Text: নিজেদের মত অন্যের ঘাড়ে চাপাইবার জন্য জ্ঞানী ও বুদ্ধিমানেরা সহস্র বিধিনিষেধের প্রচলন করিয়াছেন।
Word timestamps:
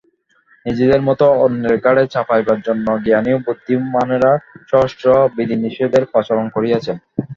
নিজেদের 0.65 1.01
মত 1.07 1.21
অন্যের 1.43 1.75
ঘাড়ে 1.83 2.03
চাপাইবার 2.13 2.57
জন্য 2.67 2.85
জ্ঞানী 3.05 3.31
ও 3.33 3.43
বুদ্ধিমানেরা 3.45 4.31
সহস্র 4.69 5.05
বিধিনিষেধের 5.35 6.03
প্রচলন 6.11 6.45
করিয়াছেন। 6.55 6.95